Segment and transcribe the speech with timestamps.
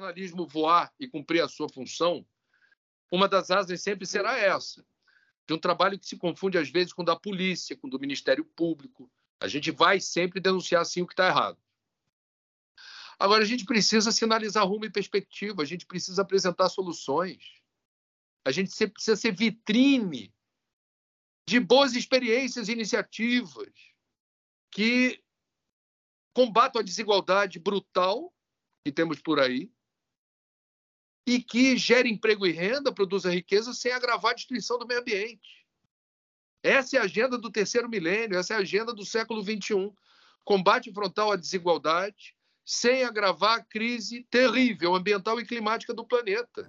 [0.00, 2.26] jornalismo voar e cumprir a sua função,
[3.12, 4.84] uma das asas sempre será essa,
[5.46, 8.00] de um trabalho que se confunde às vezes com o da polícia, com o do
[8.00, 9.10] Ministério Público.
[9.40, 11.58] A gente vai sempre denunciar assim o que está errado.
[13.18, 17.60] Agora, a gente precisa sinalizar rumo e perspectiva, a gente precisa apresentar soluções.
[18.46, 20.32] A gente precisa ser vitrine
[21.46, 23.72] de boas experiências e iniciativas
[24.70, 25.22] que
[26.32, 28.32] combatam a desigualdade brutal
[28.82, 29.70] que temos por aí
[31.30, 35.64] e que gere emprego e renda, produza riqueza sem agravar a destruição do meio ambiente.
[36.60, 39.92] Essa é a agenda do terceiro milênio, essa é a agenda do século XXI.
[40.44, 46.68] Combate frontal à desigualdade sem agravar a crise terrível ambiental e climática do planeta.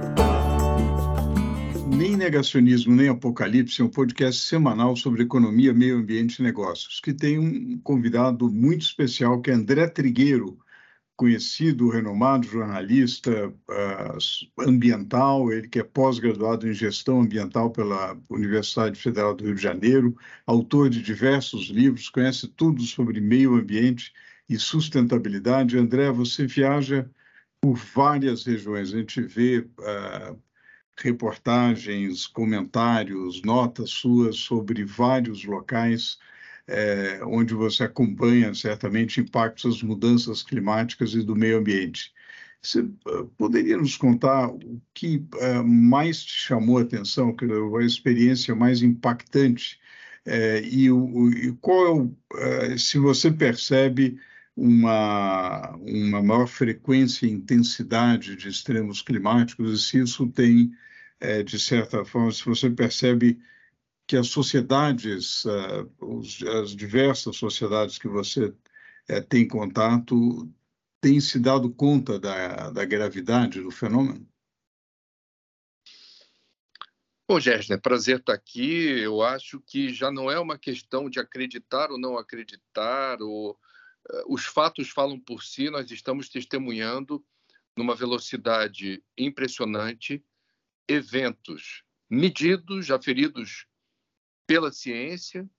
[2.01, 7.13] Nem Negacionismo Nem Apocalipse é um podcast semanal sobre economia, meio ambiente e negócios, que
[7.13, 10.57] tem um convidado muito especial, que é André Trigueiro,
[11.15, 19.35] conhecido, renomado jornalista uh, ambiental, ele que é pós-graduado em gestão ambiental pela Universidade Federal
[19.35, 24.11] do Rio de Janeiro, autor de diversos livros, conhece tudo sobre meio ambiente
[24.49, 25.77] e sustentabilidade.
[25.77, 27.07] André, você viaja
[27.61, 30.50] por várias regiões, a gente vê uh,
[30.97, 36.19] reportagens, comentários, notas suas sobre vários locais
[36.67, 42.13] é, onde você acompanha certamente impactos das mudanças climáticas e do meio ambiente.
[42.61, 47.35] Você uh, poderia nos contar o que uh, mais te chamou a atenção,
[47.79, 49.79] a experiência mais impactante
[50.27, 54.19] uh, e, o, e, qual é o, eh, se você percebe
[54.61, 60.71] uma, uma maior frequência e intensidade de extremos climáticos e se isso tem
[61.19, 63.41] é, de certa forma, se você percebe
[64.05, 70.47] que as sociedades, uh, os, as diversas sociedades que você uh, tem contato,
[70.99, 74.27] têm se dado conta da, da gravidade do fenômeno?
[77.27, 78.99] Bom, Gessner, prazer estar aqui.
[78.99, 83.57] Eu acho que já não é uma questão de acreditar ou não acreditar, ou,
[84.27, 87.23] os fatos falam por si, nós estamos testemunhando
[87.75, 90.23] numa velocidade impressionante
[90.87, 93.65] eventos medidos, aferidos
[94.45, 95.49] pela ciência,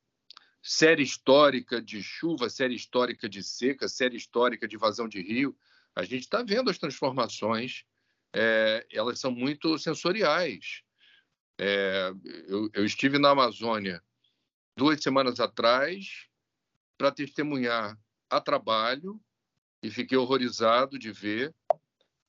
[0.62, 5.56] série histórica de chuva, série histórica de seca, série histórica de vazão de rio.
[5.94, 7.84] A gente está vendo as transformações,
[8.34, 10.82] é, elas são muito sensoriais.
[11.58, 12.12] É,
[12.46, 14.02] eu, eu estive na Amazônia
[14.76, 16.28] duas semanas atrás
[16.98, 17.98] para testemunhar
[18.32, 19.20] a trabalho
[19.82, 21.54] e fiquei horrorizado de ver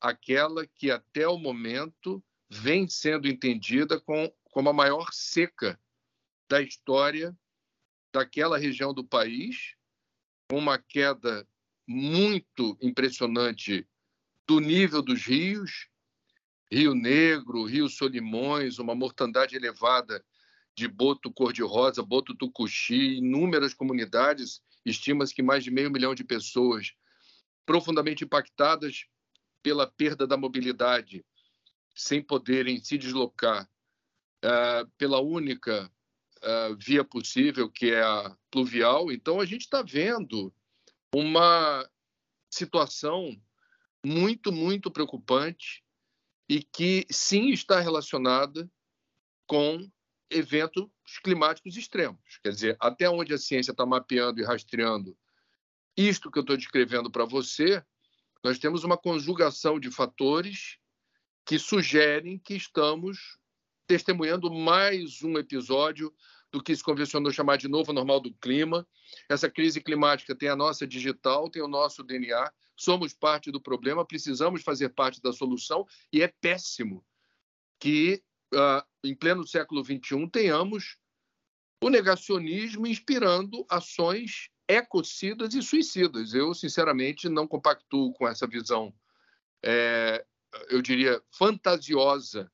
[0.02, 5.80] aquela que até o momento vem sendo entendida com, como a maior seca
[6.50, 7.36] da história
[8.12, 9.75] daquela região do país,
[10.50, 11.47] com uma queda
[11.88, 13.88] muito impressionante
[14.46, 15.88] do nível dos rios,
[16.69, 20.24] Rio Negro, Rio Solimões, uma mortandade elevada
[20.75, 26.94] de boto cor-de-rosa, boto tucuxi, inúmeras comunidades, estima-se que mais de meio milhão de pessoas
[27.66, 29.05] profundamente impactadas
[29.61, 31.25] pela perda da mobilidade
[31.95, 33.69] sem poderem se deslocar
[34.44, 35.89] uh, pela única
[36.39, 39.11] uh, via possível, que é a pluvial.
[39.11, 40.53] Então, a gente está vendo
[41.13, 41.88] uma
[42.50, 43.39] situação
[44.05, 45.83] muito, muito preocupante
[46.50, 48.69] e que sim está relacionada
[49.47, 49.89] com
[50.33, 50.89] eventos
[51.23, 52.19] climáticos extremos.
[52.44, 55.17] Quer dizer, até onde a ciência está mapeando e rastreando
[55.95, 57.83] isto que eu estou descrevendo para você,
[58.44, 60.77] nós temos uma conjugação de fatores
[61.45, 63.38] que sugerem que estamos
[63.85, 66.13] testemunhando mais um episódio
[66.51, 68.88] do que se convencionou chamar de novo normal do clima.
[69.27, 74.06] Essa crise climática tem a nossa digital, tem o nosso DNA, somos parte do problema,
[74.06, 77.06] precisamos fazer parte da solução e é péssimo
[77.79, 80.97] que, uh, em pleno século XXI, tenhamos
[81.81, 86.33] o negacionismo inspirando ações ecocidas e suicidas.
[86.33, 88.94] Eu, sinceramente, não compactuo com essa visão
[89.63, 90.25] é,
[90.69, 92.51] eu diria, fantasiosa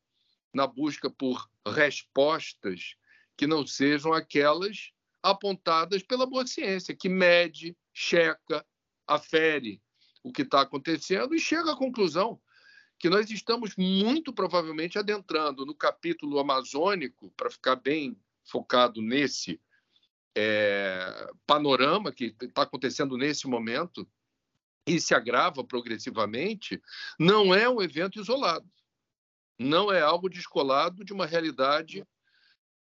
[0.54, 2.96] na busca por respostas
[3.36, 4.92] que não sejam aquelas
[5.22, 8.66] apontadas pela boa ciência, que mede, checa,
[9.08, 9.82] afere
[10.24, 12.40] o que está acontecendo e chega à conclusão
[13.00, 19.60] que nós estamos muito provavelmente adentrando no capítulo amazônico, para ficar bem focado nesse
[20.36, 24.08] é, panorama que está acontecendo nesse momento
[24.86, 26.82] e se agrava progressivamente,
[27.18, 28.70] não é um evento isolado.
[29.58, 32.06] Não é algo descolado de uma realidade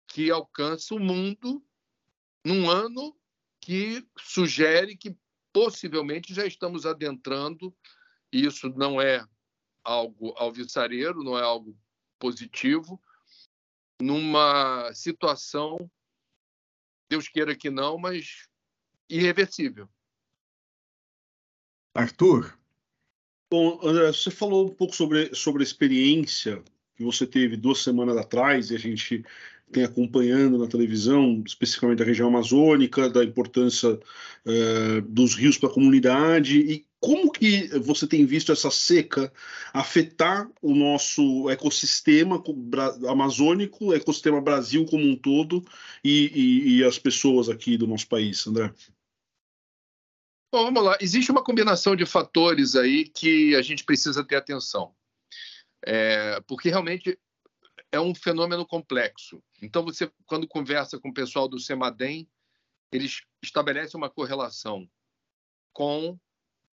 [0.08, 1.64] que alcança o mundo
[2.44, 3.16] num ano
[3.60, 5.16] que sugere que
[5.54, 7.76] possivelmente já estamos adentrando,
[8.32, 9.24] e isso não é
[9.84, 11.78] algo alvissareiro, não é algo
[12.20, 13.02] positivo,
[14.02, 15.90] numa situação,
[17.10, 18.48] Deus queira que não, mas
[19.10, 19.90] irreversível.
[21.96, 22.58] Arthur?
[23.52, 26.64] Bom, André, você falou um pouco sobre, sobre a experiência
[26.96, 29.26] que você teve duas semanas atrás e a gente
[29.72, 35.74] tem acompanhando na televisão, especificamente da região amazônica, da importância uh, dos rios para a
[35.74, 39.32] comunidade e como que você tem visto essa seca
[39.74, 42.44] afetar o nosso ecossistema
[43.08, 45.66] amazônico, ecossistema Brasil como um todo
[46.04, 48.74] e, e, e as pessoas aqui do nosso país, André?
[50.52, 50.98] Bom, vamos lá.
[51.00, 54.94] Existe uma combinação de fatores aí que a gente precisa ter atenção.
[55.86, 57.18] É, porque realmente
[57.92, 59.42] é um fenômeno complexo.
[59.62, 62.28] Então, você, quando conversa com o pessoal do CEMADEM,
[62.92, 64.90] eles estabelecem uma correlação
[65.72, 66.20] com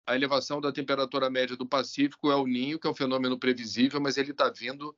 [0.06, 4.02] a elevação da temperatura média do Pacífico, é o Ninho, que é um fenômeno previsível,
[4.02, 4.96] mas ele está vindo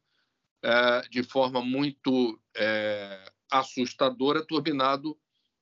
[0.64, 5.18] é, de forma muito é, assustadora, turbinado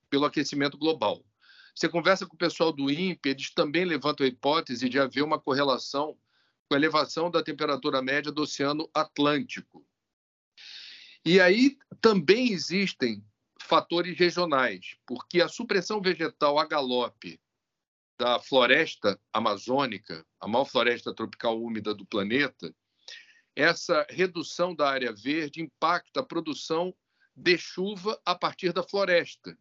[0.08, 1.24] pelo aquecimento global.
[1.74, 5.40] Você conversa com o pessoal do INPE, eles também levantam a hipótese de haver uma
[5.40, 6.16] correlação
[6.68, 9.84] com a elevação da temperatura média do Oceano Atlântico.
[11.24, 13.24] E aí também existem
[13.60, 17.40] fatores regionais, porque a supressão vegetal a galope
[18.18, 22.74] da floresta amazônica, a maior floresta tropical úmida do planeta,
[23.56, 26.94] essa redução da área verde impacta a produção
[27.36, 29.56] de chuva a partir da floresta.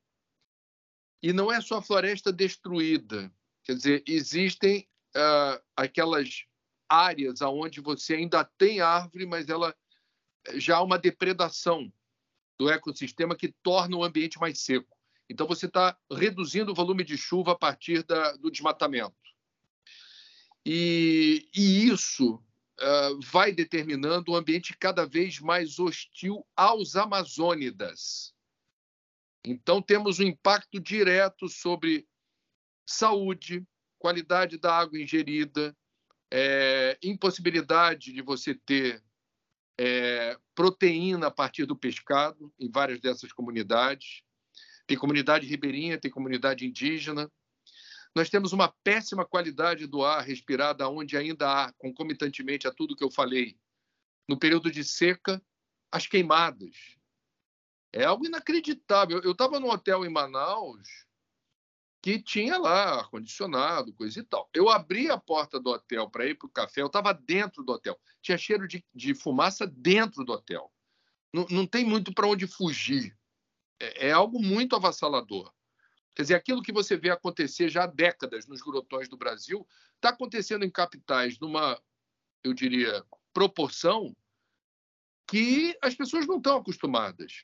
[1.22, 3.34] E não é só a floresta destruída,
[3.64, 6.46] quer dizer, existem uh, aquelas
[6.88, 9.76] áreas onde você ainda tem árvore, mas ela
[10.56, 11.92] já há uma depredação
[12.60, 14.93] do ecossistema que torna o ambiente mais seco.
[15.30, 19.16] Então, você está reduzindo o volume de chuva a partir da, do desmatamento.
[20.66, 28.34] E, e isso uh, vai determinando um ambiente cada vez mais hostil aos amazônidas.
[29.46, 32.08] Então, temos um impacto direto sobre
[32.86, 33.66] saúde,
[34.00, 35.76] qualidade da água ingerida,
[36.32, 39.04] é, impossibilidade de você ter
[39.80, 44.24] é, proteína a partir do pescado em várias dessas comunidades.
[44.86, 47.32] Tem comunidade ribeirinha, tem comunidade indígena.
[48.16, 53.04] Nós temos uma péssima qualidade do ar respirado, onde ainda há, concomitantemente a tudo que
[53.04, 53.58] eu falei,
[54.28, 55.42] no período de seca,
[55.92, 56.98] as queimadas.
[57.92, 59.22] É algo inacreditável.
[59.22, 60.88] Eu estava num hotel em Manaus
[62.04, 64.50] que tinha lá ar-condicionado, coisa e tal.
[64.54, 67.72] Eu abri a porta do hotel para ir para o café, eu estava dentro do
[67.72, 67.98] hotel.
[68.22, 70.70] Tinha cheiro de, de fumaça dentro do hotel.
[71.34, 73.18] Não, não tem muito para onde fugir.
[73.84, 75.52] É, é, algo muito avassalador.
[76.16, 80.10] Quer dizer, aquilo que você vê acontecer já há décadas nos grotões do Brasil está
[80.10, 81.82] acontecendo em capitais numa,
[82.44, 83.04] eu diria,
[83.34, 84.16] proporção
[85.28, 87.44] que as pessoas não estão acostumadas.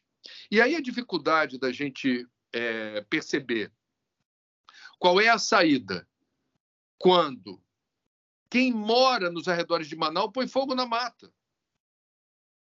[0.50, 3.72] E aí a dificuldade da gente é, perceber
[4.98, 6.08] qual é a saída?
[6.98, 7.62] Quando
[8.50, 11.31] quem mora nos arredores de Manaus põe fogo na mata.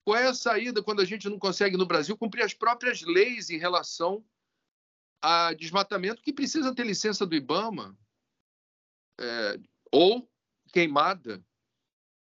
[0.05, 3.50] Qual é a saída quando a gente não consegue no Brasil cumprir as próprias leis
[3.50, 4.24] em relação
[5.19, 7.97] a desmatamento que precisa ter licença do IBAMA?
[9.19, 9.59] É,
[9.91, 10.29] ou
[10.71, 11.43] queimada,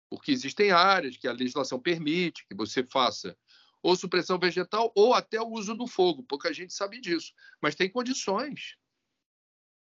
[0.09, 3.37] porque existem áreas que a legislação permite que você faça
[3.83, 7.87] ou supressão vegetal ou até o uso do fogo, pouca gente sabe disso, mas tem
[7.87, 8.77] condições.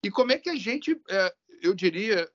[0.01, 2.31] E como é que a gente, é, eu diria,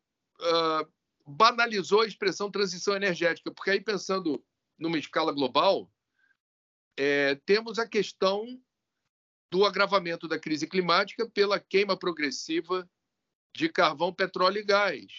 [1.24, 3.50] banalizou a expressão transição energética?
[3.50, 4.44] Porque aí, pensando
[4.78, 5.90] numa escala global,
[6.96, 8.60] é, temos a questão
[9.50, 12.88] do agravamento da crise climática pela queima progressiva
[13.54, 15.12] de carvão, petróleo e gás.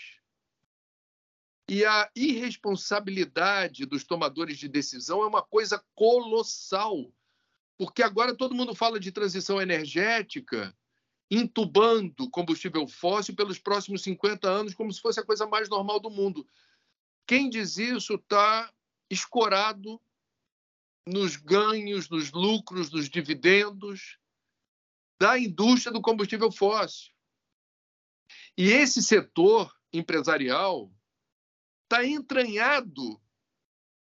[1.70, 7.12] E a irresponsabilidade dos tomadores de decisão é uma coisa colossal,
[7.78, 10.76] porque agora todo mundo fala de transição energética
[11.30, 16.10] entubando combustível fóssil pelos próximos 50 anos, como se fosse a coisa mais normal do
[16.10, 16.48] mundo.
[17.26, 18.72] Quem diz isso está
[19.10, 20.02] escorado
[21.08, 24.18] nos ganhos, nos lucros, nos dividendos
[25.20, 27.14] da indústria do combustível fóssil.
[28.58, 30.92] E esse setor, empresarial
[31.84, 33.22] está entranhado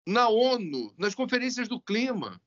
[0.06, 2.42] na ONU, nas conferências do clima.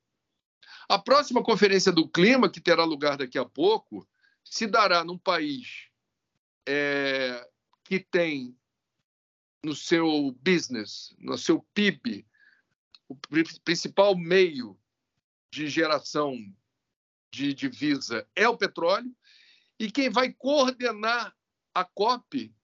[0.89, 4.09] A próxima conferência do clima, que terá lugar daqui a pouco,
[4.45, 5.89] se dará num país
[6.67, 7.49] é,
[7.85, 8.57] que tem
[9.63, 12.27] no seu business, no seu PIB,
[13.09, 13.17] o
[13.65, 14.79] principal meio
[15.51, 16.37] de geração
[17.31, 19.15] de divisa é o petróleo,
[19.79, 21.35] e quem vai coordenar
[21.75, 22.55] a COP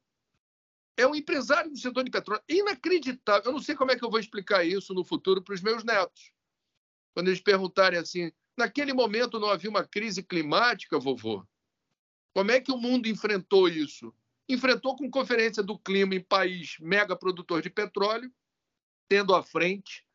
[0.97, 2.43] é um empresário do setor de petróleo.
[2.49, 3.47] Inacreditável.
[3.47, 5.83] Eu não sei como é que eu vou explicar isso no futuro para os meus
[5.83, 6.33] netos.
[7.15, 11.45] Quando eles perguntarem assim, naquele momento não havia uma crise climática, vovô?
[12.33, 14.15] Como é que o mundo enfrentou isso?
[14.49, 18.33] Enfrentou com conferência do clima em país mega produtor de petróleo,
[19.09, 20.07] tendo à frente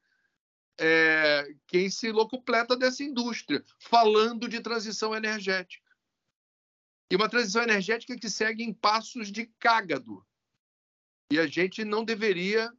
[0.80, 5.86] é, quem se locupleta dessa indústria, falando de transição energética.
[7.10, 10.26] E uma transição energética que segue em passos de cágado.
[11.32, 12.72] E a gente não deveria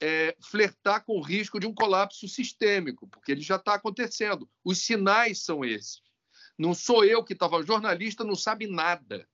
[0.00, 4.50] é, flertar com o risco de um colapso sistêmico, porque ele já está acontecendo.
[4.64, 6.02] Os sinais são esses.
[6.58, 7.62] Não sou eu que estava.
[7.62, 9.28] Jornalista não sabe nada.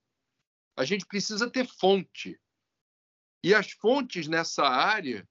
[0.76, 2.38] A gente precisa ter fonte.
[3.44, 5.28] E as fontes nessa área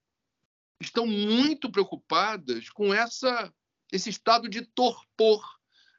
[0.82, 3.52] estão muito preocupadas com essa,
[3.92, 5.42] esse estado de torpor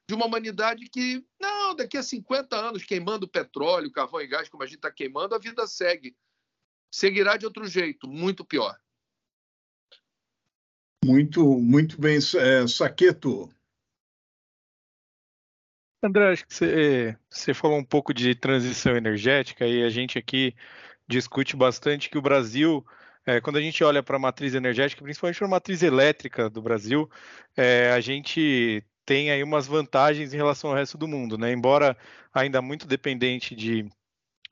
[0.08, 4.64] de uma humanidade que, não, daqui a 50 anos, queimando petróleo, carvão e gás, como
[4.64, 6.16] a gente está queimando, a vida segue.
[6.92, 8.78] Seguirá de outro jeito, muito pior.
[11.04, 13.50] Muito, muito bem, é, Saqueto.
[16.04, 20.54] André, acho que você, você falou um pouco de transição energética e a gente aqui
[21.08, 22.86] discute bastante que o Brasil
[23.26, 26.62] é, quando a gente olha para a matriz energética, principalmente para a matriz elétrica do
[26.62, 27.10] Brasil,
[27.56, 31.52] é, a gente tem aí umas vantagens em relação ao resto do mundo, né?
[31.52, 31.98] Embora
[32.34, 33.90] ainda muito dependente de,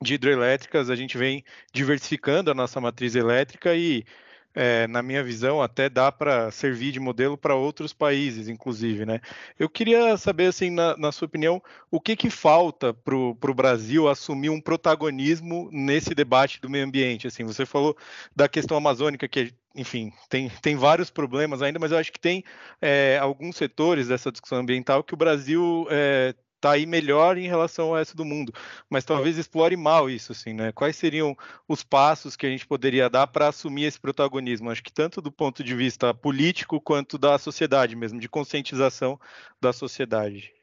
[0.02, 4.06] de hidrelétricas, a gente vem diversificando a nossa matriz elétrica e
[4.54, 9.22] é, na minha visão, até dá para servir de modelo para outros países, inclusive, né?
[9.58, 14.08] Eu queria saber, assim, na, na sua opinião, o que, que falta para o Brasil
[14.10, 17.28] assumir um protagonismo nesse debate do meio ambiente?
[17.28, 17.96] Assim, você falou
[18.36, 22.44] da questão amazônica, que enfim, tem, tem vários problemas ainda, mas eu acho que tem
[22.82, 27.88] é, alguns setores dessa discussão ambiental que o Brasil é, está aí melhor em relação
[27.88, 28.54] ao resto do mundo,
[28.88, 30.72] mas talvez explore mal isso, assim, né?
[30.72, 31.36] Quais seriam
[31.68, 34.70] os passos que a gente poderia dar para assumir esse protagonismo?
[34.70, 39.20] Acho que tanto do ponto de vista político quanto da sociedade mesmo, de conscientização
[39.60, 40.54] da sociedade.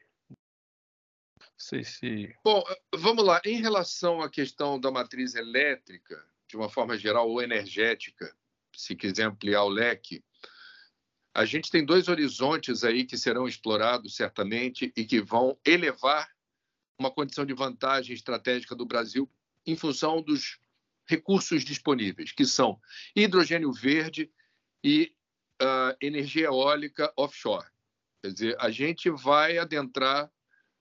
[1.37, 2.33] Não sei se.
[2.43, 2.63] Bom,
[2.95, 3.41] vamos lá.
[3.43, 8.33] Em relação à questão da matriz elétrica, de uma forma geral, ou energética,
[8.73, 10.23] se quiser ampliar o leque,
[11.33, 16.29] a gente tem dois horizontes aí que serão explorados certamente e que vão elevar
[16.97, 19.29] uma condição de vantagem estratégica do Brasil
[19.65, 20.59] em função dos
[21.07, 22.79] recursos disponíveis, que são
[23.15, 24.31] hidrogênio verde
[24.83, 25.15] e
[25.61, 27.67] uh, energia eólica offshore.
[28.21, 30.31] Quer dizer, a gente vai adentrar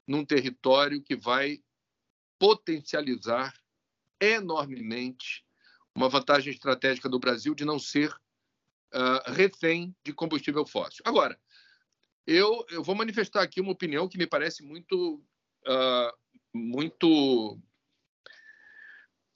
[0.07, 1.63] num território que vai
[2.39, 3.55] potencializar
[4.21, 5.45] enormemente
[5.95, 8.15] uma vantagem estratégica do Brasil de não ser
[8.95, 11.03] uh, refém de combustível fóssil.
[11.05, 11.39] Agora,
[12.27, 15.17] eu, eu vou manifestar aqui uma opinião que me parece muito,
[15.67, 16.13] uh,
[16.53, 17.59] muito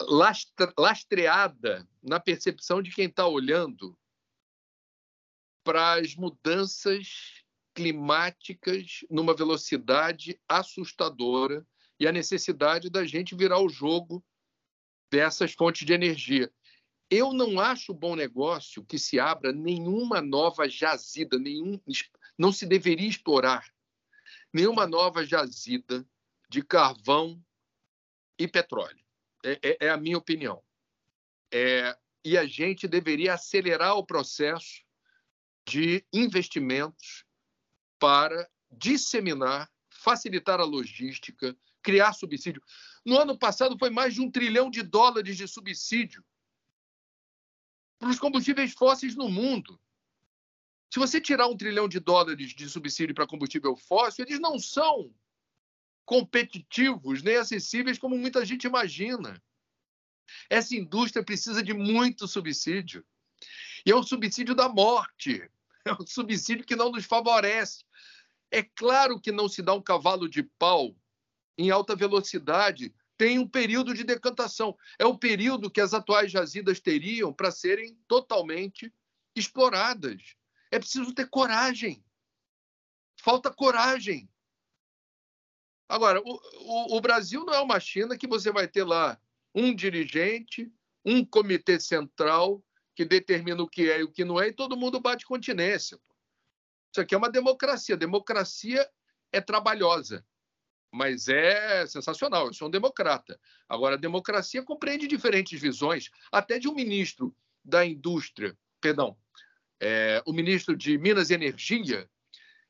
[0.02, 3.98] lastre, lastreada na percepção de quem está olhando
[5.64, 7.42] para as mudanças
[7.74, 11.66] climáticas numa velocidade assustadora
[11.98, 14.24] e a necessidade da gente virar o jogo
[15.10, 16.52] dessas fontes de energia.
[17.14, 21.78] Eu não acho bom negócio que se abra nenhuma nova jazida, nenhum,
[22.38, 23.70] não se deveria explorar
[24.50, 26.08] nenhuma nova jazida
[26.48, 27.38] de carvão
[28.38, 29.04] e petróleo.
[29.44, 30.64] É, é, é a minha opinião.
[31.52, 34.82] É, e a gente deveria acelerar o processo
[35.68, 37.26] de investimentos
[37.98, 42.62] para disseminar, facilitar a logística, criar subsídio.
[43.04, 46.24] No ano passado foi mais de um trilhão de dólares de subsídio
[48.02, 49.80] para os combustíveis fósseis no mundo.
[50.92, 55.14] Se você tirar um trilhão de dólares de subsídio para combustível fóssil, eles não são
[56.04, 59.40] competitivos nem acessíveis como muita gente imagina.
[60.50, 63.06] Essa indústria precisa de muito subsídio.
[63.86, 65.48] E é um subsídio da morte.
[65.84, 67.84] É um subsídio que não nos favorece.
[68.52, 70.96] É claro que não se dá um cavalo de pau
[71.58, 74.76] em alta velocidade tem um período de decantação.
[74.98, 78.92] É o período que as atuais jazidas teriam para serem totalmente
[79.36, 80.36] exploradas.
[80.70, 82.04] É preciso ter coragem.
[83.20, 84.28] Falta coragem.
[85.88, 86.40] Agora, o,
[86.94, 89.20] o, o Brasil não é uma China que você vai ter lá
[89.54, 90.72] um dirigente,
[91.04, 92.64] um comitê central
[92.94, 95.98] que determina o que é e o que não é, e todo mundo bate continência.
[96.90, 97.96] Isso aqui é uma democracia.
[97.96, 98.88] Democracia
[99.30, 100.24] é trabalhosa,
[100.92, 102.46] mas é sensacional.
[102.46, 103.40] Eu sou um democrata.
[103.68, 107.34] Agora, a democracia compreende diferentes visões, até de um ministro
[107.64, 109.16] da indústria, perdão,
[109.80, 112.08] é, o ministro de Minas e Energia,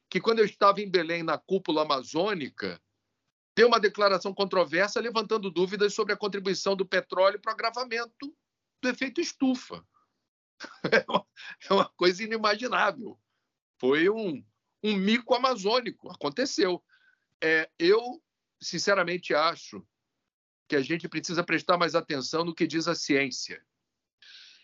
[0.09, 2.81] que quando eu estava em Belém na cúpula amazônica,
[3.57, 8.35] deu uma declaração controversa levantando dúvidas sobre a contribuição do petróleo para o agravamento
[8.81, 9.85] do efeito estufa.
[10.93, 11.27] É uma,
[11.69, 13.19] é uma coisa inimaginável.
[13.81, 14.45] Foi um,
[14.81, 16.81] um mico amazônico, aconteceu.
[17.43, 18.23] É, eu,
[18.61, 19.85] sinceramente, acho
[20.69, 23.63] que a gente precisa prestar mais atenção no que diz a ciência.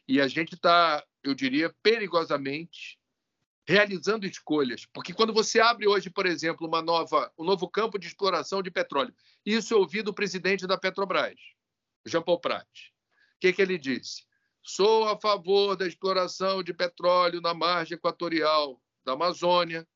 [0.06, 2.98] E a gente está, eu diria, perigosamente
[3.66, 4.86] realizando escolhas.
[4.86, 8.70] Porque quando você abre hoje, por exemplo, uma nova, um novo campo de exploração de
[8.70, 11.38] petróleo, isso eu ouvi do presidente da Petrobras,
[12.06, 12.66] Jean Paul Prat.
[12.66, 14.24] O que, que ele disse?
[14.62, 19.86] Sou a favor da exploração de petróleo na margem equatorial da Amazônia,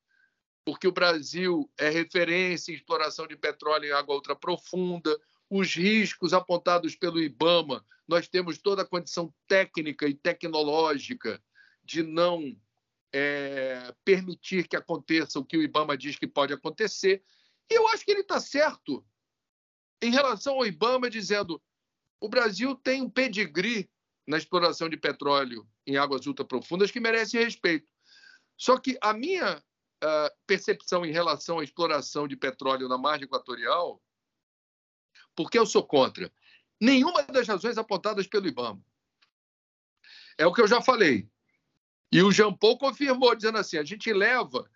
[0.65, 5.17] porque o Brasil é referência em exploração de petróleo em água ultraprofunda.
[5.49, 11.41] Os riscos apontados pelo IBAMA, nós temos toda a condição técnica e tecnológica
[11.83, 12.55] de não
[13.13, 17.23] é, permitir que aconteça o que o IBAMA diz que pode acontecer.
[17.69, 19.05] E eu acho que ele está certo
[20.01, 21.61] em relação ao IBAMA, dizendo
[22.19, 23.89] o Brasil tem um pedigree
[24.25, 27.87] na exploração de petróleo em águas ultraprofundas que merece respeito.
[28.57, 29.61] Só que a minha
[30.45, 34.01] percepção em relação à exploração de petróleo na margem equatorial,
[35.35, 36.31] porque eu sou contra,
[36.79, 38.83] nenhuma das razões apontadas pelo IBAMA.
[40.37, 41.29] É o que eu já falei.
[42.11, 44.69] E o Jean Paul confirmou, dizendo assim: a gente leva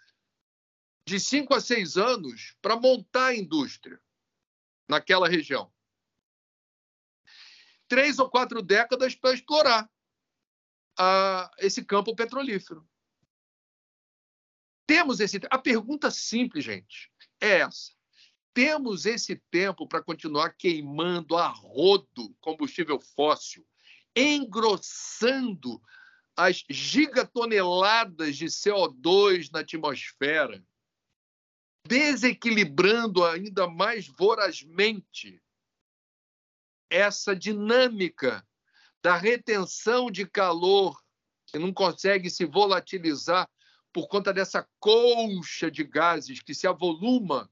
[1.05, 4.01] de cinco a seis anos para montar a indústria
[4.87, 5.71] naquela região.
[7.87, 9.89] Três ou quatro décadas para explorar
[10.97, 12.87] a, esse campo petrolífero.
[14.87, 15.39] Temos esse.
[15.51, 17.91] A pergunta simples, gente, é essa.
[18.53, 23.67] Temos esse tempo para continuar queimando a rodo combustível fóssil,
[24.15, 25.79] engrossando
[26.35, 30.65] as gigatoneladas de CO2 na atmosfera,
[31.85, 35.41] desequilibrando ainda mais vorazmente
[36.89, 38.47] essa dinâmica
[39.03, 40.99] da retenção de calor
[41.47, 43.49] que não consegue se volatilizar
[43.91, 47.49] por conta dessa colcha de gases que se avoluma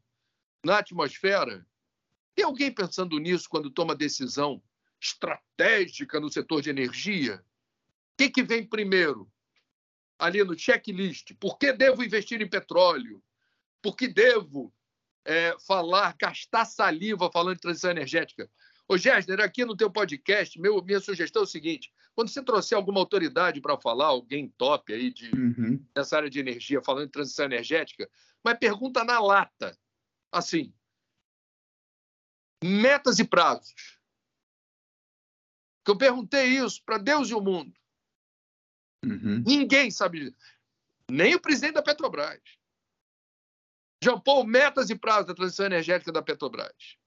[0.63, 1.65] na atmosfera.
[2.35, 4.61] Tem alguém pensando nisso quando toma decisão
[4.99, 7.43] estratégica no setor de energia?
[8.13, 9.31] O que, que vem primeiro?
[10.17, 11.33] Ali no checklist.
[11.39, 13.23] Por que devo investir em petróleo?
[13.81, 14.73] Por que devo
[15.23, 18.49] é, falar, gastar saliva falando de transição energética?
[18.87, 22.77] Ô, Gessner, aqui no teu podcast, meu, minha sugestão é o seguinte: quando você trouxer
[22.77, 25.83] alguma autoridade para falar, alguém top aí de, uhum.
[25.95, 28.09] nessa área de energia, falando de transição energética,
[28.43, 29.77] mas pergunta na lata,
[30.31, 30.73] assim,
[32.63, 33.99] metas e prazos.
[35.83, 37.73] Que eu perguntei isso para Deus e o mundo.
[39.03, 39.43] Uhum.
[39.45, 40.37] Ninguém sabe disso.
[41.09, 42.41] Nem o presidente da Petrobras.
[44.03, 46.97] Jean Paul, metas e prazos da transição energética da Petrobras.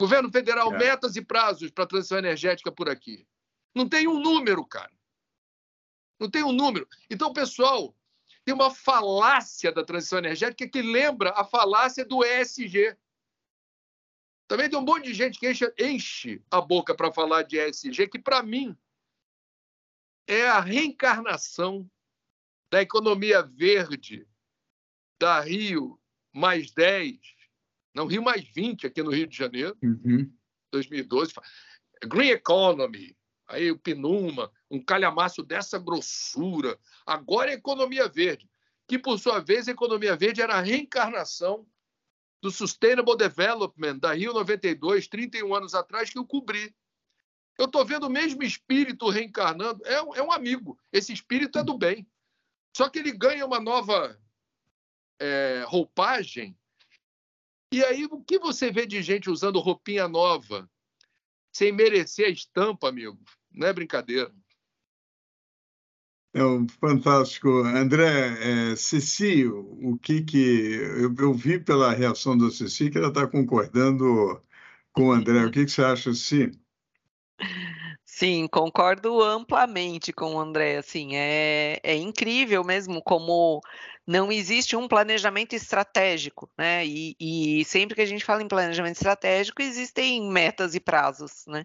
[0.00, 0.78] Governo federal, é.
[0.78, 3.28] metas e prazos para a transição energética por aqui.
[3.74, 4.90] Não tem um número, cara.
[6.18, 6.88] Não tem um número.
[7.10, 7.94] Então, pessoal,
[8.42, 12.96] tem uma falácia da transição energética que lembra a falácia do ESG.
[14.48, 18.08] Também tem um monte de gente que enche, enche a boca para falar de ESG,
[18.08, 18.74] que para mim
[20.26, 21.86] é a reencarnação
[22.70, 24.26] da economia verde
[25.18, 26.00] da Rio
[26.32, 27.18] mais 10,
[27.94, 30.30] não, Rio mais 20 aqui no Rio de Janeiro, uhum.
[30.72, 31.32] 2012.
[32.04, 33.16] Green Economy,
[33.48, 36.78] aí o Pinuma, um calhamaço dessa grossura.
[37.04, 38.48] Agora é economia verde,
[38.86, 41.66] que por sua vez a economia verde era a reencarnação
[42.42, 46.74] do Sustainable Development da Rio 92, 31 anos atrás, que eu cobri.
[47.58, 49.84] Eu estou vendo o mesmo espírito reencarnando.
[49.84, 50.78] É, é, um amigo.
[50.90, 52.08] Esse espírito é do bem.
[52.74, 54.18] Só que ele ganha uma nova
[55.18, 56.56] é, roupagem.
[57.72, 60.68] E aí, o que você vê de gente usando roupinha nova,
[61.52, 63.18] sem merecer a estampa, amigo?
[63.52, 64.32] Não é brincadeira.
[66.34, 67.48] É um fantástico.
[67.48, 70.76] André, é, Ceci, o que que...
[70.76, 74.40] Eu, eu, vi pela reação da Ceci que ela está concordando
[74.92, 75.44] com o André.
[75.44, 76.50] O que, que você acha, Ceci?
[78.04, 80.76] Sim, concordo amplamente com o André.
[80.76, 83.60] Assim, é, é incrível mesmo como
[84.10, 86.84] não existe um planejamento estratégico, né?
[86.84, 91.64] E, e sempre que a gente fala em planejamento estratégico, existem metas e prazos, né?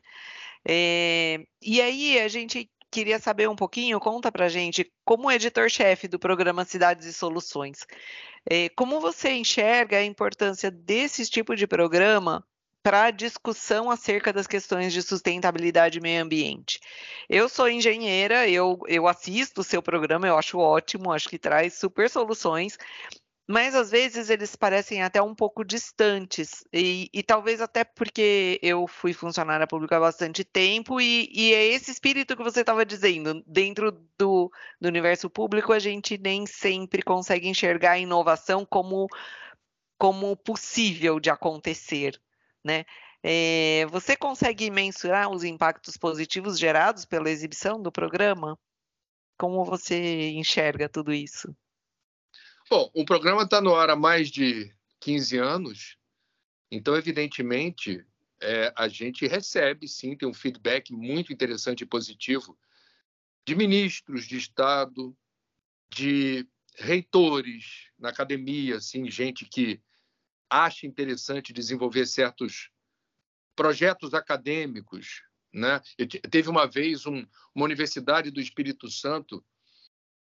[0.64, 6.20] É, e aí a gente queria saber um pouquinho, conta pra gente, como editor-chefe do
[6.20, 7.80] programa Cidades e Soluções,
[8.48, 12.46] é, como você enxerga a importância desse tipo de programa
[12.86, 16.80] para a discussão acerca das questões de sustentabilidade e meio ambiente.
[17.28, 21.74] Eu sou engenheira, eu, eu assisto o seu programa, eu acho ótimo, acho que traz
[21.74, 22.78] super soluções,
[23.48, 28.86] mas às vezes eles parecem até um pouco distantes, e, e, talvez até porque eu
[28.86, 33.44] fui funcionária pública há bastante tempo, e, e é esse espírito que você estava dizendo,
[33.48, 39.08] dentro do, do, universo público, a gente nem sempre consegue enxergar a inovação como,
[39.98, 42.22] como possível de acontecer,
[42.66, 42.84] né?
[43.24, 48.58] É, você consegue mensurar os impactos positivos gerados pela exibição do programa?
[49.38, 51.56] Como você enxerga tudo isso?
[52.70, 55.98] Bom, o programa está no ar há mais de 15 anos,
[56.72, 58.04] então, evidentemente,
[58.42, 62.58] é, a gente recebe, sim, tem um feedback muito interessante e positivo
[63.46, 65.16] de ministros de Estado,
[65.90, 69.80] de reitores na academia, assim, gente que
[70.50, 72.70] acha interessante desenvolver certos
[73.56, 75.24] projetos acadêmicos.
[75.54, 75.82] Né?
[76.30, 79.44] Teve uma vez um, uma universidade do Espírito Santo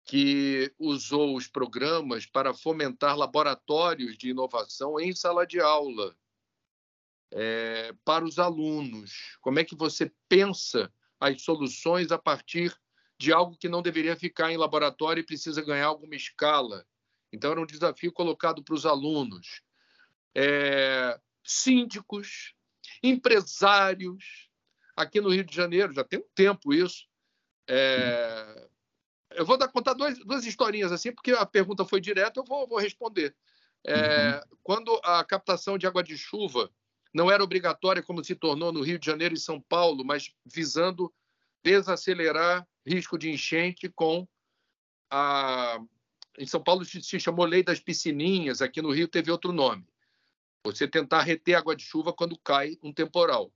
[0.06, 6.16] que usou os programas para fomentar laboratórios de inovação em sala de aula
[7.32, 9.38] é, para os alunos.
[9.42, 12.76] Como é que você pensa as soluções a partir
[13.18, 16.86] de algo que não deveria ficar em laboratório e precisa ganhar alguma escala?
[17.32, 19.62] Então, era um desafio colocado para os alunos.
[20.36, 22.54] É, síndicos,
[23.02, 24.50] empresários.
[24.96, 27.08] Aqui no Rio de Janeiro, já tem um tempo isso,
[27.68, 28.68] é,
[29.32, 32.68] eu vou dar, contar dois, duas historinhas assim, porque a pergunta foi direta, eu vou,
[32.68, 33.36] vou responder.
[33.86, 34.58] É, uhum.
[34.62, 36.70] Quando a captação de água de chuva
[37.14, 41.14] não era obrigatória, como se tornou no Rio de Janeiro e São Paulo, mas visando
[41.64, 44.28] desacelerar risco de enchente com
[45.10, 45.80] a.
[46.38, 49.88] Em São Paulo se chamou Lei das Piscininhas, aqui no Rio teve outro nome.
[50.66, 53.52] Você tentar reter água de chuva quando cai um temporal.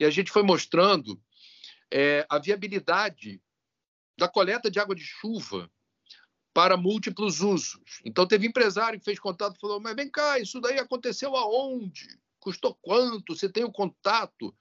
[0.00, 1.20] E a gente foi mostrando
[1.92, 3.42] é, a viabilidade
[4.18, 5.70] da coleta de água de chuva
[6.54, 8.00] para múltiplos usos.
[8.02, 12.18] Então, teve empresário que fez contato e falou: Mas vem cá, isso daí aconteceu aonde?
[12.40, 13.36] Custou quanto?
[13.36, 14.56] Você tem o contato?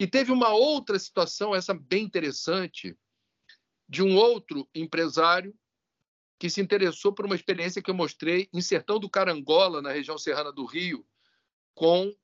[0.00, 2.96] E teve uma outra situação, essa bem interessante,
[3.88, 5.54] de um outro empresário
[6.44, 10.18] que se interessou por uma experiência que eu mostrei em Sertão do Carangola, na região
[10.18, 11.02] serrana do Rio,
[11.74, 12.14] com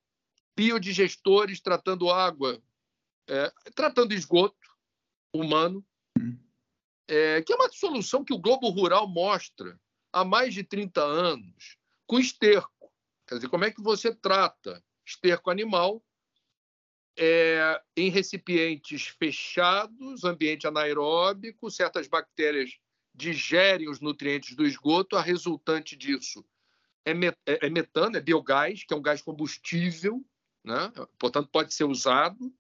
[0.55, 2.63] biodigestores tratando água,
[3.27, 4.59] é, tratando esgoto
[5.33, 5.83] humano
[7.09, 9.81] é, que é uma solução que o Globo Rural mostra
[10.13, 12.93] há mais de 30 anos, com esterco.
[13.27, 16.05] Quer dizer, como é que você trata esterco animal
[17.17, 22.79] é, em recipientes fechados, ambiente anaeróbico, certas bactérias
[23.15, 26.45] digerem os nutrientes do esgoto, a resultante disso
[27.05, 27.13] é,
[27.47, 30.25] é, é metano, é biogás, que é um gás combustível,
[30.65, 30.93] né?
[31.19, 32.53] portanto, pode ser usado.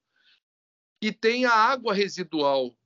[1.00, 2.76] E tem a água residual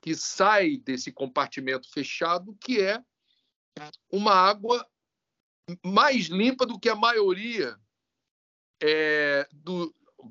[0.00, 3.02] que sai desse compartimento fechado, que é
[4.10, 4.86] uma água
[5.84, 7.76] mais limpa do que a maioria,
[8.82, 9.48] é,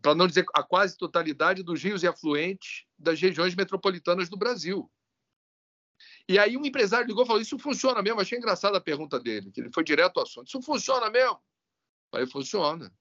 [0.01, 4.89] para não dizer a quase totalidade dos rios e afluentes das regiões metropolitanas do Brasil.
[6.27, 8.21] E aí um empresário ligou e falou: Isso funciona mesmo?
[8.21, 10.47] Achei engraçada a pergunta dele, que ele foi direto ao assunto.
[10.47, 11.39] Isso funciona mesmo?
[12.11, 12.93] Falei: Funciona.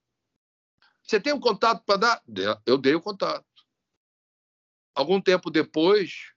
[1.02, 2.22] Você tem um contato para dar?
[2.64, 3.46] Eu dei o contato.
[4.94, 6.32] Algum tempo depois,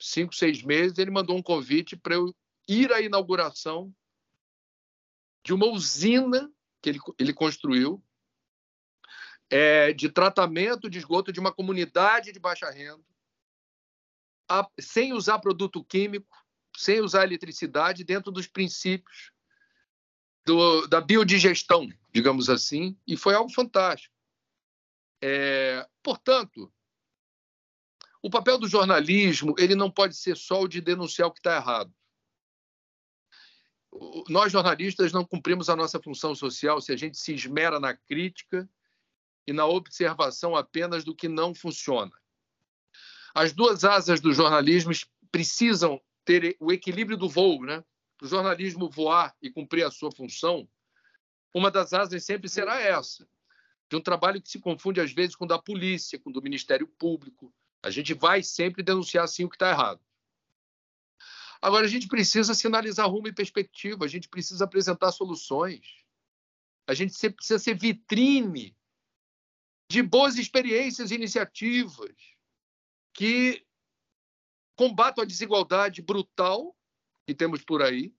[0.00, 2.34] cinco, seis meses, ele mandou um convite para eu
[2.68, 3.94] ir à inauguração
[5.44, 8.02] de uma usina que ele, ele construiu
[9.50, 13.04] é, de tratamento de esgoto de uma comunidade de baixa renda,
[14.60, 16.36] a, sem usar produto químico,
[16.76, 19.32] sem usar eletricidade, dentro dos princípios
[20.44, 24.14] do, da biodigestão, digamos assim, e foi algo fantástico.
[25.22, 26.70] É, portanto,
[28.20, 31.56] o papel do jornalismo ele não pode ser só o de denunciar o que está
[31.56, 31.92] errado.
[34.28, 38.68] Nós, jornalistas, não cumprimos a nossa função social se a gente se esmera na crítica
[39.46, 42.12] e na observação apenas do que não funciona.
[43.34, 44.92] As duas asas do jornalismo
[45.30, 47.82] precisam ter o equilíbrio do voo, né?
[48.18, 50.68] Para o jornalismo voar e cumprir a sua função,
[51.54, 53.28] uma das asas sempre será essa,
[53.90, 56.42] de um trabalho que se confunde às vezes com o da polícia, com o do
[56.42, 60.00] Ministério Público, a gente vai sempre denunciar sim o que está errado.
[61.60, 66.02] Agora, a gente precisa sinalizar rumo e perspectiva, a gente precisa apresentar soluções.
[66.86, 68.76] A gente precisa ser vitrine
[69.88, 72.16] de boas experiências e iniciativas
[73.12, 73.64] que
[74.76, 76.76] combatam a desigualdade brutal
[77.26, 78.14] que temos por aí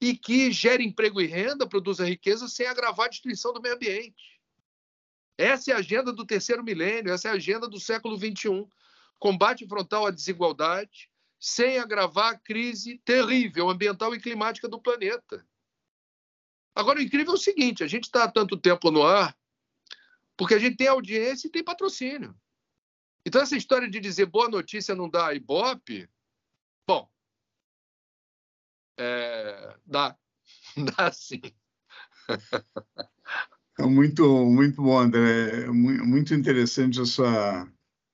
[0.00, 4.40] e que gere emprego e renda, produza riqueza sem agravar a destruição do meio ambiente.
[5.36, 8.66] Essa é a agenda do terceiro milênio, essa é a agenda do século XXI.
[9.18, 15.46] Combate frontal à desigualdade sem agravar a crise terrível ambiental e climática do planeta.
[16.74, 19.36] Agora, o incrível é o seguinte: a gente está há tanto tempo no ar
[20.36, 22.34] porque a gente tem audiência e tem patrocínio.
[23.26, 26.08] Então, essa história de dizer boa notícia não dá ibope,
[26.86, 27.08] bom,
[28.98, 30.16] é, dá,
[30.96, 31.40] dá sim.
[33.78, 35.64] É muito, muito bom, André.
[35.64, 37.68] É muito interessante essa,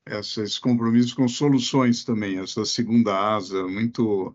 [0.07, 4.35] esses compromissos com soluções também, essa segunda asa, muito,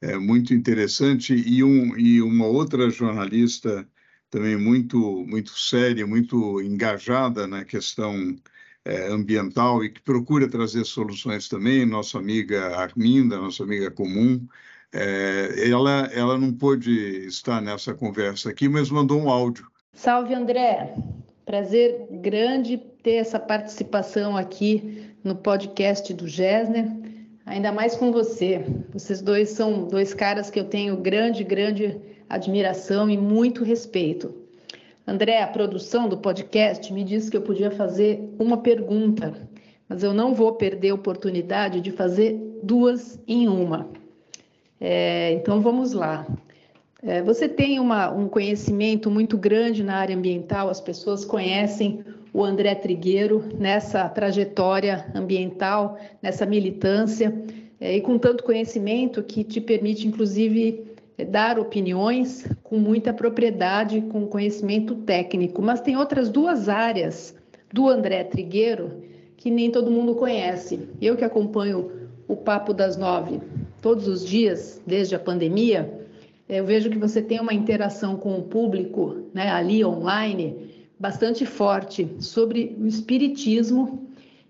[0.00, 1.34] é, muito interessante.
[1.34, 3.88] E, um, e uma outra jornalista
[4.30, 8.36] também muito, muito séria, muito engajada na questão
[8.84, 14.46] é, ambiental e que procura trazer soluções também, nossa amiga Arminda, nossa amiga comum.
[14.92, 19.66] É, ela, ela não pôde estar nessa conversa aqui, mas mandou um áudio.
[19.92, 20.94] Salve, André.
[21.44, 26.86] Prazer grande ter essa participação aqui no podcast do Gessner,
[27.44, 28.64] ainda mais com você.
[28.92, 34.43] Vocês dois são dois caras que eu tenho grande, grande admiração e muito respeito.
[35.06, 39.48] André, a produção do podcast me disse que eu podia fazer uma pergunta,
[39.86, 43.88] mas eu não vou perder a oportunidade de fazer duas em uma.
[44.80, 46.26] É, então vamos lá.
[47.02, 52.42] É, você tem uma, um conhecimento muito grande na área ambiental, as pessoas conhecem o
[52.42, 57.32] André Trigueiro nessa trajetória ambiental, nessa militância,
[57.78, 64.26] é, e com tanto conhecimento que te permite, inclusive, dar opiniões com muita propriedade, com
[64.26, 65.62] conhecimento técnico.
[65.62, 67.36] Mas tem outras duas áreas
[67.72, 69.02] do André Trigueiro
[69.36, 70.88] que nem todo mundo conhece.
[71.00, 71.90] Eu que acompanho
[72.26, 73.40] o Papo das Nove
[73.82, 76.00] todos os dias, desde a pandemia,
[76.48, 82.08] eu vejo que você tem uma interação com o público né, ali online bastante forte
[82.18, 84.08] sobre o espiritismo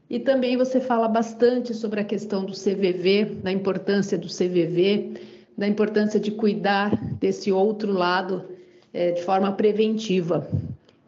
[0.08, 5.14] e também você fala bastante sobre a questão do CVV, da importância do CVV,
[5.56, 8.44] da importância de cuidar desse outro lado
[8.92, 10.48] é, de forma preventiva.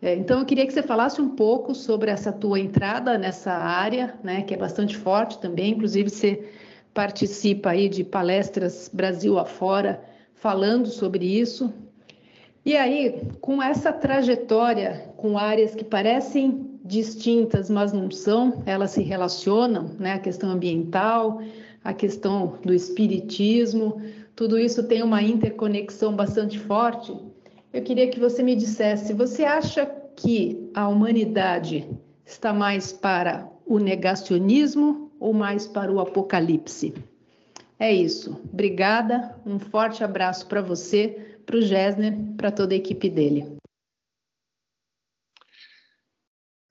[0.00, 4.14] É, então, eu queria que você falasse um pouco sobre essa tua entrada nessa área,
[4.22, 5.72] né, que é bastante forte também.
[5.72, 6.48] Inclusive, você
[6.92, 10.02] participa aí de palestras Brasil afora
[10.34, 11.72] falando sobre isso.
[12.64, 19.02] E aí, com essa trajetória, com áreas que parecem distintas, mas não são, elas se
[19.02, 20.14] relacionam, né?
[20.14, 21.42] A questão ambiental,
[21.82, 24.00] a questão do espiritismo,
[24.36, 27.10] tudo isso tem uma interconexão bastante forte.
[27.72, 31.88] Eu queria que você me dissesse: você acha que a humanidade
[32.24, 36.92] está mais para o negacionismo ou mais para o apocalipse?
[37.78, 38.38] É isso.
[38.52, 39.40] Obrigada.
[39.44, 43.56] Um forte abraço para você, para o Gessner, para toda a equipe dele.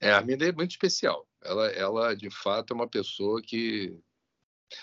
[0.00, 1.26] É, a Arminda é muito especial.
[1.42, 3.98] Ela, ela, de fato, é uma pessoa que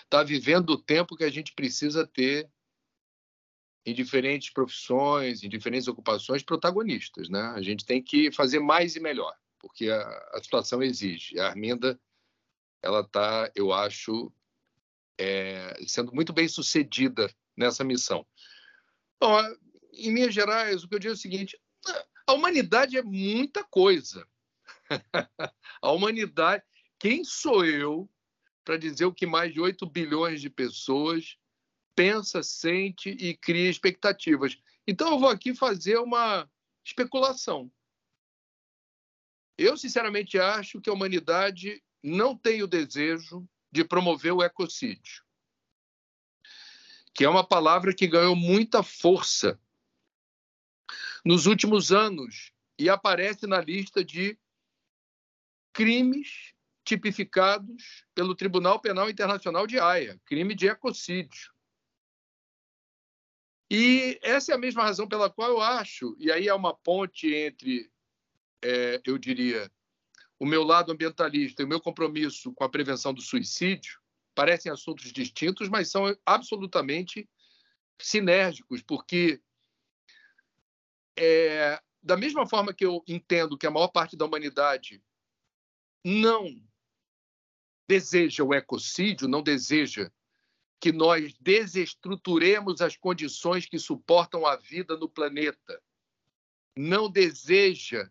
[0.02, 2.50] está vivendo o tempo que a gente precisa ter
[3.86, 7.28] em diferentes profissões, em diferentes ocupações, protagonistas.
[7.28, 7.40] Né?
[7.54, 11.38] A gente tem que fazer mais e melhor, porque a, a situação exige.
[11.38, 12.00] A Arminda,
[12.82, 14.32] ela está, eu acho,
[15.18, 18.26] é, sendo muito bem sucedida nessa missão.
[19.20, 19.38] Bom,
[19.92, 21.58] em Minas Gerais, o que eu digo é o seguinte:
[22.26, 24.26] a humanidade é muita coisa.
[25.82, 26.62] a humanidade.
[26.98, 28.08] Quem sou eu
[28.64, 31.36] para dizer o que mais de 8 bilhões de pessoas
[31.94, 34.58] pensa, sente e cria expectativas.
[34.86, 36.48] Então, eu vou aqui fazer uma
[36.84, 37.70] especulação.
[39.56, 45.24] Eu, sinceramente, acho que a humanidade não tem o desejo de promover o ecocídio,
[47.14, 49.58] que é uma palavra que ganhou muita força
[51.24, 54.38] nos últimos anos e aparece na lista de
[55.72, 56.52] crimes
[56.84, 61.53] tipificados pelo Tribunal Penal Internacional de Haia, crime de ecocídio.
[63.76, 67.34] E essa é a mesma razão pela qual eu acho, e aí é uma ponte
[67.34, 67.90] entre,
[68.62, 69.68] é, eu diria,
[70.38, 74.00] o meu lado ambientalista e o meu compromisso com a prevenção do suicídio,
[74.32, 77.28] parecem assuntos distintos, mas são absolutamente
[78.00, 79.42] sinérgicos, porque
[81.18, 85.02] é, da mesma forma que eu entendo que a maior parte da humanidade
[86.04, 86.46] não
[87.88, 90.12] deseja o ecocídio, não deseja
[90.84, 95.82] que nós desestruturemos as condições que suportam a vida no planeta.
[96.76, 98.10] Não deseja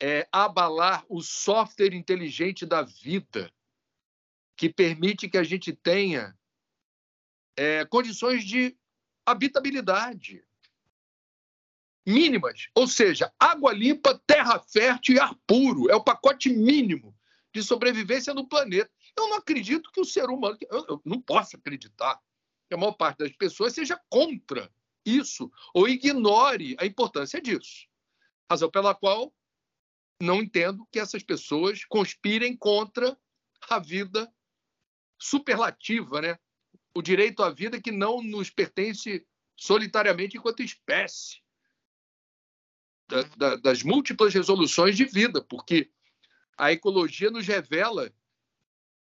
[0.00, 3.52] é, abalar o software inteligente da vida,
[4.56, 6.34] que permite que a gente tenha
[7.54, 8.74] é, condições de
[9.26, 10.42] habitabilidade
[12.06, 15.90] mínimas, ou seja, água limpa, terra fértil e ar puro.
[15.90, 17.14] É o pacote mínimo
[17.52, 18.90] de sobrevivência no planeta.
[19.18, 22.20] Eu não acredito que o ser humano, eu, eu não posso acreditar
[22.68, 24.72] que a maior parte das pessoas seja contra
[25.04, 27.88] isso ou ignore a importância disso.
[28.48, 29.34] Razão pela qual
[30.22, 33.18] não entendo que essas pessoas conspirem contra
[33.68, 34.32] a vida
[35.18, 36.38] superlativa, né?
[36.94, 39.26] O direito à vida que não nos pertence
[39.56, 41.42] solitariamente enquanto espécie.
[43.08, 45.90] Da, da, das múltiplas resoluções de vida, porque
[46.56, 48.12] a ecologia nos revela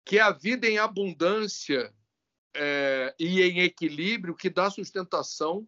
[0.06, 1.94] que a vida em abundância
[2.56, 5.68] é, e em equilíbrio que dá sustentação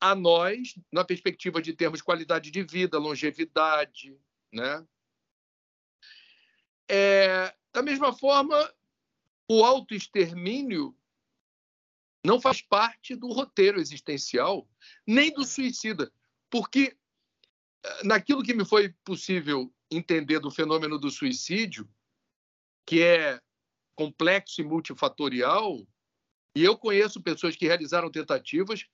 [0.00, 4.18] a nós, na perspectiva de termos qualidade de vida, longevidade,
[4.52, 4.86] né?
[6.88, 8.56] É, da mesma forma,
[9.48, 10.96] o autoextermínio
[12.24, 14.68] não faz parte do roteiro existencial,
[15.06, 16.12] nem do suicida,
[16.50, 16.96] porque
[17.82, 21.88] eh, naquilo que me foi possível entender do fenômeno do suicídio,
[22.90, 23.40] que é
[23.94, 25.86] complexo e multifatorial,
[26.56, 28.84] e eu conheço pessoas que realizaram tentativas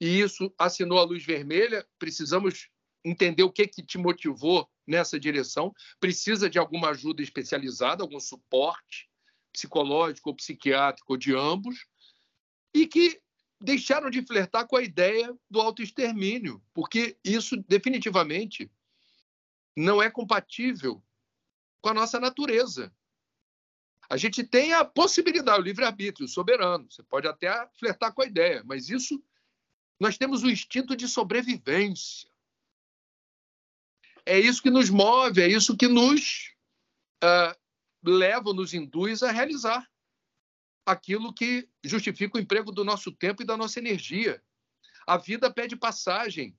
[0.00, 1.86] e isso assinou a luz vermelha.
[1.96, 2.68] Precisamos
[3.04, 5.72] entender o que, que te motivou nessa direção.
[6.00, 9.08] Precisa de alguma ajuda especializada, algum suporte
[9.52, 11.86] psicológico ou psiquiátrico, ou de ambos,
[12.74, 13.22] e que
[13.60, 18.68] deixaram de flertar com a ideia do autoextermínio, porque isso definitivamente
[19.76, 21.00] não é compatível
[21.80, 22.92] com a nossa natureza.
[24.08, 26.90] A gente tem a possibilidade, o livre-arbítrio, soberano.
[26.90, 29.22] Você pode até flertar com a ideia, mas isso
[29.98, 32.28] nós temos o instinto de sobrevivência.
[34.26, 36.54] É isso que nos move, é isso que nos
[37.22, 37.58] uh,
[38.02, 39.88] leva, nos induz a realizar
[40.86, 44.42] aquilo que justifica o emprego do nosso tempo e da nossa energia.
[45.06, 46.58] A vida pede passagem.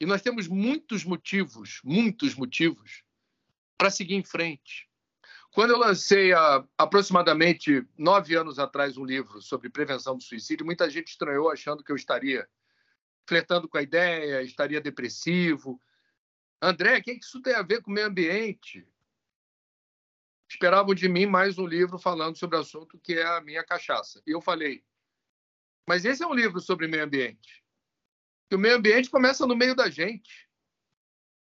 [0.00, 3.04] E nós temos muitos motivos, muitos motivos,
[3.78, 4.88] para seguir em frente.
[5.52, 10.88] Quando eu lancei há aproximadamente nove anos atrás um livro sobre prevenção do suicídio, muita
[10.88, 12.48] gente estranhou achando que eu estaria
[13.26, 15.78] flertando com a ideia, estaria depressivo.
[16.60, 18.88] André, o que isso tem a ver com o meio ambiente?
[20.50, 24.22] Esperavam de mim mais um livro falando sobre o assunto que é a minha cachaça.
[24.26, 24.82] E eu falei,
[25.86, 27.62] mas esse é um livro sobre meio ambiente.
[28.50, 30.48] E o meio ambiente começa no meio da gente.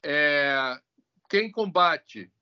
[0.03, 0.81] É,
[1.29, 2.33] quem combate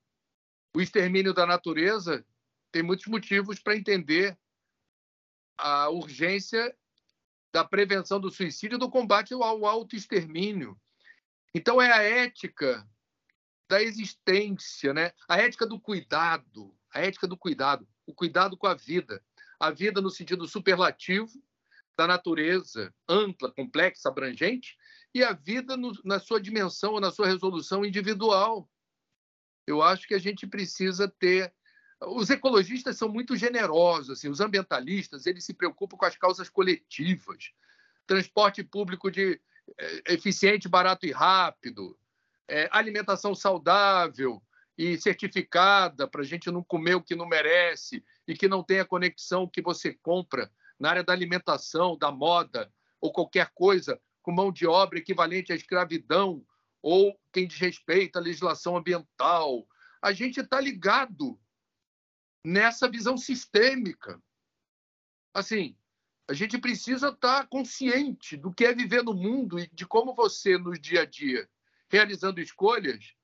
[0.75, 2.25] o extermínio da natureza
[2.71, 4.37] tem muitos motivos para entender
[5.57, 6.75] a urgência
[7.51, 10.79] da prevenção do suicídio do combate ao autoextermínio.
[11.53, 12.87] Então, é a ética
[13.67, 15.11] da existência, né?
[15.27, 19.23] a ética do cuidado, a ética do cuidado, o cuidado com a vida.
[19.59, 21.31] A vida no sentido superlativo
[21.97, 24.77] da natureza, ampla, complexa, abrangente,
[25.13, 28.69] e a vida no, na sua dimensão, na sua resolução individual.
[29.67, 31.53] Eu acho que a gente precisa ter.
[32.01, 37.51] Os ecologistas são muito generosos, assim, os ambientalistas eles se preocupam com as causas coletivas,
[38.05, 39.41] transporte público de
[39.77, 41.97] é, eficiente, barato e rápido,
[42.47, 44.41] é, alimentação saudável
[44.77, 48.85] e certificada para a gente não comer o que não merece e que não tenha
[48.85, 54.51] conexão que você compra na área da alimentação, da moda ou qualquer coisa com mão
[54.51, 56.45] de obra equivalente à escravidão
[56.81, 59.67] ou quem desrespeita a legislação ambiental.
[60.01, 61.39] A gente está ligado
[62.43, 64.21] nessa visão sistêmica.
[65.33, 65.75] Assim,
[66.27, 70.13] a gente precisa estar tá consciente do que é viver no mundo e de como
[70.13, 71.49] você, no dia a dia,
[71.89, 73.15] realizando escolhas,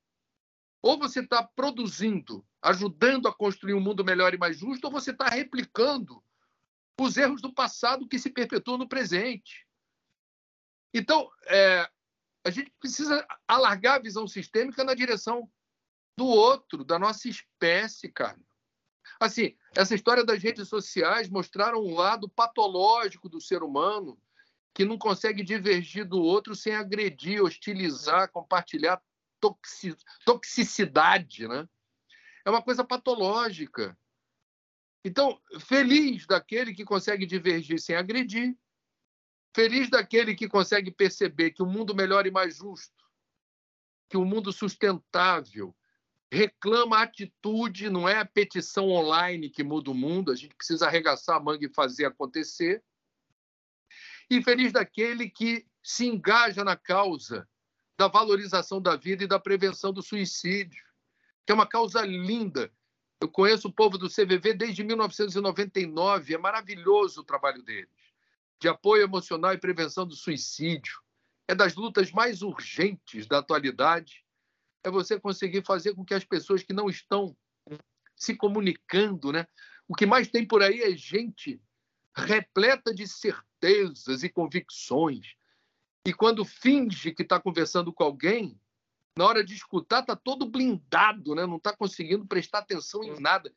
[0.82, 5.12] ou você está produzindo, ajudando a construir um mundo melhor e mais justo, ou você
[5.12, 6.24] está replicando
[7.00, 9.68] os erros do passado que se perpetuam no presente.
[10.94, 11.89] Então, é,
[12.44, 15.50] a gente precisa alargar a visão sistêmica na direção
[16.18, 18.39] do outro, da nossa espécie, cara.
[19.20, 24.20] Assim, essa história das redes sociais mostraram um lado patológico do ser humano
[24.74, 29.02] que não consegue divergir do outro sem agredir, hostilizar, compartilhar
[30.26, 31.68] toxicidade, né?
[32.46, 33.98] É uma coisa patológica.
[35.06, 38.58] Então, feliz daquele que consegue divergir sem agredir,
[39.56, 43.04] Feliz daquele que consegue perceber que o um mundo melhor e mais justo,
[44.10, 45.76] que o um mundo sustentável,
[46.32, 51.36] reclama atitude, não é a petição online que muda o mundo, a gente precisa arregaçar
[51.36, 52.84] a manga e fazer acontecer.
[54.28, 57.47] E feliz daquele que se engaja na causa
[57.95, 60.84] da valorização da vida e da prevenção do suicídio,
[61.45, 62.72] que é uma causa linda.
[63.22, 67.89] Eu conheço o povo do CVV desde 1999, é maravilhoso o trabalho deles,
[68.64, 71.01] de apoio emocional e prevenção do suicídio.
[71.49, 74.24] É das lutas mais urgentes da atualidade.
[74.82, 77.36] É você conseguir fazer com que as pessoas que não estão
[78.16, 79.45] se comunicando, né?
[79.86, 81.61] O que mais tem por aí é gente
[82.16, 85.36] repleta de certezas e convicções.
[86.07, 88.57] E quando finge que está conversando com alguém,
[89.18, 91.45] na hora de escutar, está todo blindado, né?
[91.45, 93.53] não está conseguindo prestar atenção em nada.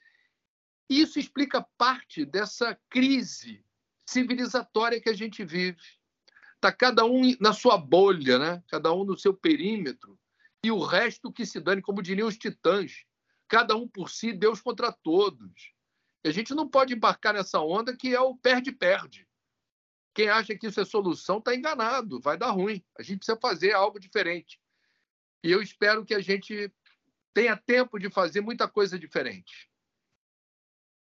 [0.91, 3.65] Isso explica parte dessa crise
[4.07, 5.79] civilizatória que a gente vive.
[6.55, 8.63] Está cada um na sua bolha, né?
[8.69, 10.19] cada um no seu perímetro,
[10.65, 13.05] e o resto que se dane, como diriam os titãs.
[13.49, 15.73] Cada um por si, Deus contra todos.
[16.25, 19.29] E a gente não pode embarcar nessa onda que é o perde-perde.
[20.13, 22.83] Quem acha que isso é solução está enganado, vai dar ruim.
[22.99, 24.59] A gente precisa fazer algo diferente.
[25.45, 26.73] E eu espero que a gente
[27.33, 29.71] tenha tempo de fazer muita coisa diferente.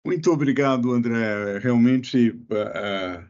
[0.05, 1.59] Muito obrigado, André.
[1.59, 3.25] Realmente uh,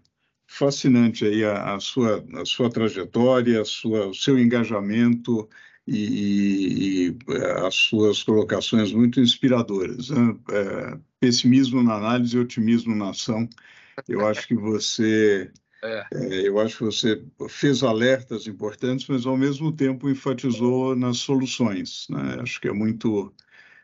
[0.46, 5.48] fascinante aí a, a, sua, a sua trajetória, a sua, o seu engajamento
[5.86, 7.18] e, e,
[7.66, 10.10] as suas colocações muito inspiradoras.
[10.10, 10.36] Né?
[10.52, 13.48] É, pessimismo na análise e otimismo na ação.
[14.08, 15.50] Eu acho que você
[15.82, 16.06] é.
[16.12, 22.06] É, eu acho que você fez alertas importantes, mas ao mesmo tempo enfatizou nas soluções.
[22.10, 22.38] Né?
[22.40, 23.32] Acho que é muito,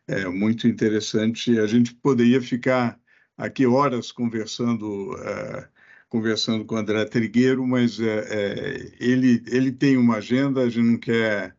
[0.09, 1.59] é, muito interessante.
[1.59, 2.99] A gente poderia ficar
[3.37, 5.69] aqui horas conversando, é,
[6.09, 10.87] conversando com o André Trigueiro, mas é, é, ele, ele tem uma agenda, a gente
[10.87, 11.57] não quer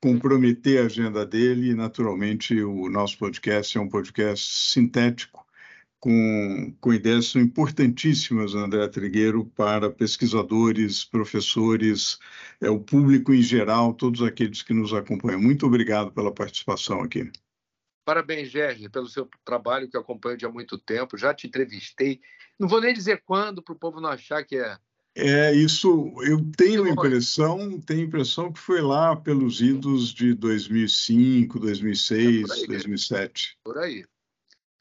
[0.00, 1.74] comprometer a agenda dele.
[1.74, 5.46] Naturalmente, o nosso podcast é um podcast sintético
[6.00, 12.18] com, com ideias importantíssimas, André Trigueiro, para pesquisadores, professores,
[12.60, 15.40] é, o público em geral, todos aqueles que nos acompanham.
[15.40, 17.30] Muito obrigado pela participação aqui.
[18.04, 21.16] Parabéns, Gerge, pelo seu trabalho que acompanho de há muito tempo.
[21.16, 22.20] Já te entrevistei.
[22.58, 24.76] Não vou nem dizer quando, para o povo não achar que é.
[25.14, 30.32] É, isso eu tenho a impressão, tenho a impressão que foi lá pelos idos de
[30.34, 33.58] 2005, 2006, é por 2007.
[33.62, 34.04] Por aí.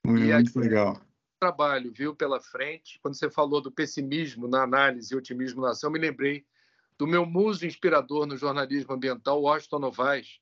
[0.05, 1.01] Muito, muito legal
[1.41, 2.99] trabalho, viu, pela frente.
[3.01, 6.45] Quando você falou do pessimismo na análise e otimismo na ação, me lembrei
[6.99, 10.39] do meu muso inspirador no jornalismo ambiental, Washington Novaes,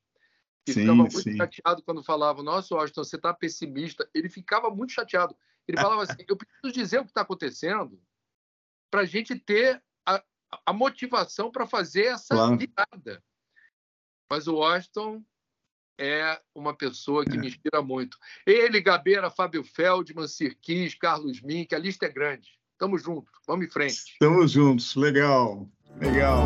[0.66, 1.36] que sim, ficava muito sim.
[1.36, 4.10] chateado quando falava, nossa, Washington, você está pessimista.
[4.14, 5.36] Ele ficava muito chateado.
[5.68, 8.02] Ele falava assim, eu preciso dizer o que está acontecendo
[8.92, 10.24] para a gente ter a,
[10.66, 12.58] a motivação para fazer essa claro.
[12.58, 13.24] virada.
[14.30, 15.24] Mas o Washington
[16.00, 17.40] é uma pessoa que é.
[17.40, 18.18] me inspira muito.
[18.46, 22.58] Ele, Gabeira, Fábio Feldman, Sirquis, Carlos Mink, a lista é grande.
[22.78, 24.14] Tamo junto, vamos em frente.
[24.14, 26.46] Estamos juntos, legal, legal.